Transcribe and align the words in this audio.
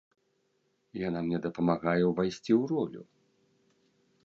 Яна 1.07 1.19
мне 1.25 1.37
дапамагае 1.45 1.95
ўвайсці 2.07 2.51
ў 2.61 2.73
ролю. 2.75 3.01